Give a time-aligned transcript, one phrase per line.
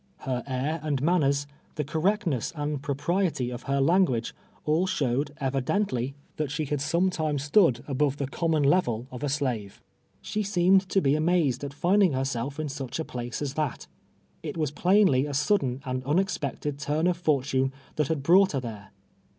[0.21, 1.45] Her air and manners,
[1.75, 4.33] the cor rectness and proj^riety of her language—
[4.65, 8.31] all showed, evideutly, that she had sometime stood above the srATi:i:xAL soukows.
[8.31, 9.79] 51 c<">iiini()n level of a shive.
[10.23, 13.85] She seeiueJ to be amazed at tiiuling lier^eit' in sncli a place as that.
[14.41, 18.89] It was ]ilaiiily a sudden and unexpected turn ot'iortune that Iiad brought her there.